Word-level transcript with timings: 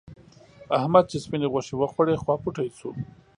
احمد 0.77 1.03
چې 1.11 1.17
سپينې 1.23 1.47
غوښې 1.51 1.75
وخوړې؛ 1.77 2.15
خواپوتی 2.21 2.67
شو. 2.79 2.89